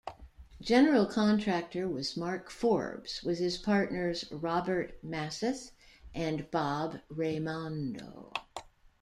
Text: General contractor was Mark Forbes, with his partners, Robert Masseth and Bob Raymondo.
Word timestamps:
General 0.63 1.05
contractor 1.05 1.87
was 1.87 2.17
Mark 2.17 2.49
Forbes, 2.49 3.21
with 3.23 3.37
his 3.37 3.59
partners, 3.59 4.25
Robert 4.31 4.97
Masseth 5.03 5.73
and 6.15 6.49
Bob 6.49 7.01
Raymondo. 7.11 8.33